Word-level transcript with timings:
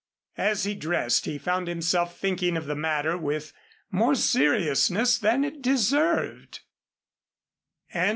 As 0.39 0.63
he 0.63 0.73
dressed 0.73 1.25
he 1.25 1.37
found 1.37 1.67
himself 1.67 2.17
thinking 2.17 2.57
of 2.57 2.65
the 2.65 2.73
matter 2.75 3.15
with 3.19 3.53
more 3.91 4.15
seriousness 4.15 5.19
than 5.19 5.43
it 5.43 5.61
deserved. 5.61 6.61